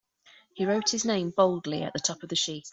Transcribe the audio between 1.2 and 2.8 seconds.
boldly at the top of the sheet.